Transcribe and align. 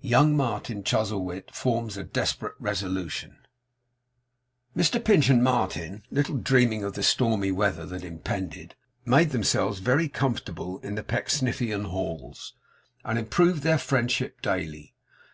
YOUNG 0.00 0.34
MARTIN 0.38 0.84
CHUZZLEWIT 0.84 1.54
FORMS 1.54 1.98
A 1.98 2.04
DESPERATE 2.04 2.54
RESOLUTION 2.58 3.36
Mr 4.74 5.04
Pinch 5.04 5.28
and 5.28 5.44
Martin, 5.44 6.02
little 6.10 6.38
dreaming 6.38 6.82
of 6.82 6.94
the 6.94 7.02
stormy 7.02 7.52
weather 7.52 7.84
that 7.84 8.02
impended, 8.02 8.74
made 9.04 9.32
themselves 9.32 9.80
very 9.80 10.08
comfortable 10.08 10.78
in 10.78 10.94
the 10.94 11.02
Pecksniffian 11.04 11.84
halls, 11.84 12.54
and 13.04 13.18
improved 13.18 13.62
their 13.62 13.76
friendship 13.76 14.40
daily. 14.40 14.94